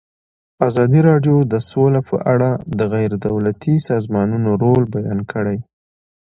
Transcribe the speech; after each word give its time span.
ازادي 0.67 0.99
راډیو 1.09 1.35
د 1.53 1.55
سوله 1.69 1.99
په 2.09 2.17
اړه 2.33 2.49
د 2.79 2.81
غیر 2.93 3.11
دولتي 3.27 3.75
سازمانونو 3.89 4.49
رول 4.63 4.83
بیان 4.95 5.19
کړی. 5.31 5.57